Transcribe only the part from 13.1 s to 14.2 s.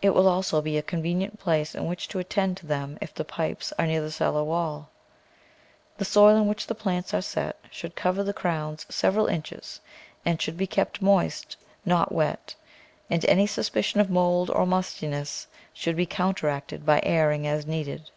and any suspicion of